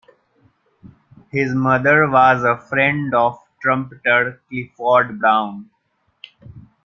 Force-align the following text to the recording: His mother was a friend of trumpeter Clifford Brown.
His 1.29 1.53
mother 1.53 2.09
was 2.09 2.43
a 2.43 2.57
friend 2.57 3.13
of 3.13 3.39
trumpeter 3.61 4.41
Clifford 4.49 5.19
Brown. 5.19 5.69